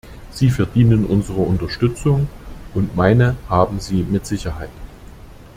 Sie 0.31 0.49
verdienen 0.49 1.05
unsere 1.05 1.41
Unterstützung, 1.41 2.27
und 2.73 2.95
meine 2.95 3.35
haben 3.49 3.79
sie 3.79 4.01
mit 4.01 4.25
Sicherheit. 4.25 4.71